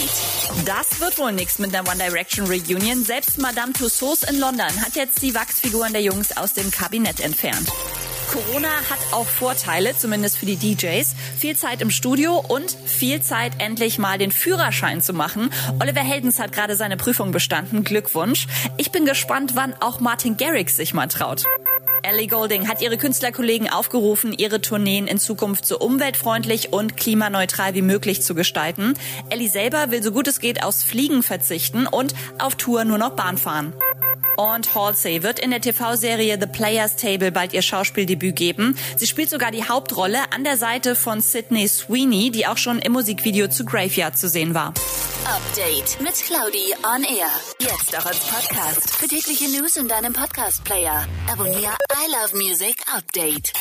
[0.00, 0.66] Update.
[0.66, 3.04] Das wird wohl nichts mit der One Direction Reunion.
[3.04, 7.70] Selbst Madame Tussauds in London hat jetzt die Wachsfiguren der Jungs aus dem Kabinett entfernt.
[8.30, 11.14] Corona hat auch Vorteile, zumindest für die DJs.
[11.36, 15.50] Viel Zeit im Studio und viel Zeit, endlich mal den Führerschein zu machen.
[15.80, 17.82] Oliver Heldens hat gerade seine Prüfung bestanden.
[17.82, 18.46] Glückwunsch.
[18.76, 21.44] Ich bin gespannt, wann auch Martin Garrix sich mal traut.
[22.02, 27.82] Ellie Golding hat ihre Künstlerkollegen aufgerufen, ihre Tourneen in Zukunft so umweltfreundlich und klimaneutral wie
[27.82, 28.94] möglich zu gestalten.
[29.28, 33.10] Ellie selber will so gut es geht aufs Fliegen verzichten und auf Tour nur noch
[33.10, 33.72] Bahn fahren.
[34.36, 38.76] Und Halsey wird in der TV-Serie The Players Table bald ihr Schauspieldebüt geben.
[38.96, 42.92] Sie spielt sogar die Hauptrolle an der Seite von Sydney Sweeney, die auch schon im
[42.92, 44.74] Musikvideo zu Graveyard zu sehen war.
[45.26, 47.28] Update mit Claudi on Air.
[47.60, 48.96] Jetzt auch als Podcast.
[48.96, 51.06] Für tägliche News in deinem Podcast-Player.
[51.30, 53.52] Abonniere I Love Music Update.